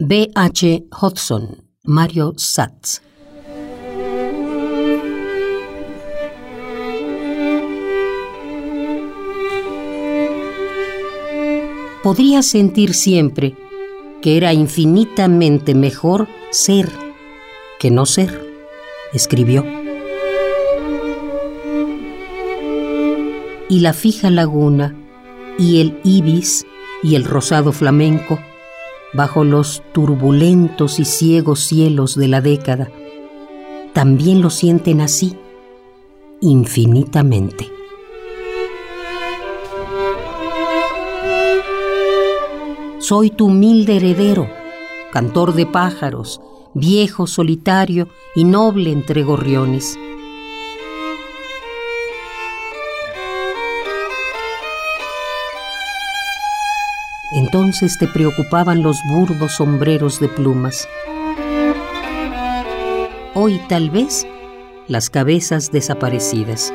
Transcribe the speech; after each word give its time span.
B. 0.00 0.30
H. 0.36 0.84
Hodgson, 0.92 1.64
Mario 1.82 2.34
Satz. 2.36 3.00
Podría 12.04 12.44
sentir 12.44 12.94
siempre 12.94 13.56
que 14.22 14.36
era 14.36 14.52
infinitamente 14.52 15.74
mejor 15.74 16.28
ser 16.52 16.92
que 17.80 17.90
no 17.90 18.06
ser, 18.06 18.40
escribió. 19.12 19.64
Y 23.68 23.80
la 23.80 23.92
fija 23.94 24.30
laguna, 24.30 24.94
y 25.58 25.80
el 25.80 25.98
ibis, 26.04 26.66
y 27.02 27.16
el 27.16 27.24
rosado 27.24 27.72
flamenco, 27.72 28.38
bajo 29.14 29.44
los 29.44 29.82
turbulentos 29.92 30.98
y 30.98 31.04
ciegos 31.04 31.60
cielos 31.60 32.14
de 32.16 32.28
la 32.28 32.40
década, 32.40 32.90
también 33.92 34.42
lo 34.42 34.50
sienten 34.50 35.00
así, 35.00 35.36
infinitamente. 36.40 37.70
Soy 42.98 43.30
tu 43.30 43.46
humilde 43.46 43.96
heredero, 43.96 44.48
cantor 45.12 45.54
de 45.54 45.64
pájaros, 45.64 46.40
viejo, 46.74 47.26
solitario 47.26 48.08
y 48.34 48.44
noble 48.44 48.92
entre 48.92 49.22
gorriones. 49.22 49.98
Entonces 57.30 57.98
te 57.98 58.08
preocupaban 58.08 58.82
los 58.82 58.96
burdos 59.06 59.56
sombreros 59.56 60.18
de 60.18 60.28
plumas. 60.28 60.88
Hoy 63.34 63.60
tal 63.68 63.90
vez 63.90 64.26
las 64.86 65.10
cabezas 65.10 65.70
desaparecidas. 65.70 66.72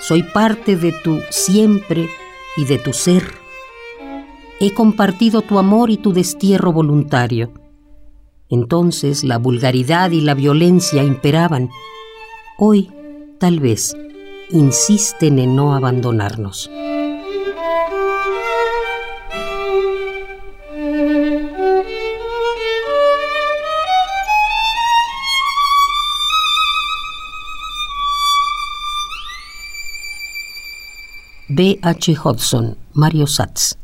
Soy 0.00 0.22
parte 0.22 0.76
de 0.76 0.92
tu 0.92 1.20
siempre 1.30 2.08
y 2.56 2.64
de 2.64 2.78
tu 2.78 2.92
ser. 2.92 3.24
He 4.60 4.72
compartido 4.72 5.42
tu 5.42 5.58
amor 5.58 5.90
y 5.90 5.96
tu 5.96 6.12
destierro 6.12 6.72
voluntario. 6.72 7.52
Entonces 8.48 9.24
la 9.24 9.38
vulgaridad 9.38 10.12
y 10.12 10.20
la 10.20 10.34
violencia 10.34 11.02
imperaban. 11.02 11.70
Hoy, 12.56 12.88
tal 13.40 13.58
vez, 13.58 13.96
insisten 14.50 15.38
en 15.38 15.56
no 15.56 15.74
abandonarnos. 15.74 16.70
B. 31.48 31.78
H. 31.80 32.14
Hodgson, 32.22 32.76
Mario 32.92 33.26
Satz. 33.26 33.76